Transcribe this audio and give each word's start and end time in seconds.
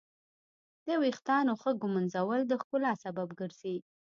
د 0.87 0.89
ویښتانو 1.01 1.53
ښه 1.61 1.71
ږمنځول 1.81 2.41
د 2.47 2.51
ښکلا 2.61 2.91
سبب 3.03 3.27
ګرځي. 3.39 3.77